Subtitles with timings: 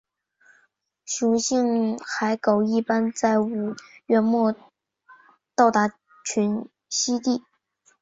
[1.05, 3.75] 雄性海狗一般在五
[4.07, 4.55] 月末
[5.53, 5.89] 到达
[6.25, 7.43] 群栖地。